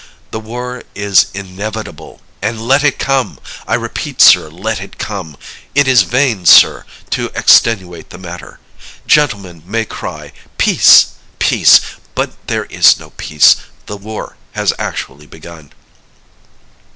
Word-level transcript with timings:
The 0.31 0.39
war 0.39 0.81
is 0.95 1.27
inevitable 1.35 2.21
and 2.41 2.59
let 2.67 2.83
it 2.83 2.97
come! 2.97 3.39
I 3.67 3.75
repeat 3.75 4.15
it, 4.15 4.21
sir, 4.21 4.49
let 4.49 4.81
it 4.81 4.97
come! 4.97 5.37
It 5.75 5.87
is 5.87 6.01
vain, 6.01 6.47
sir, 6.47 6.85
to 7.11 7.29
extenuate 7.35 8.09
the 8.09 8.17
matter. 8.17 8.59
Gentlemen 9.05 9.61
may 9.63 9.85
cry, 9.85 10.33
Peace! 10.57 11.09
peace, 11.37 11.81
but 12.15 12.31
there 12.47 12.65
is 12.65 12.97
no 12.99 13.11
peace. 13.11 13.57
The 13.85 13.95
war 13.97 14.37
has 14.53 14.73
actually 14.79 15.27
begun. 15.27 15.71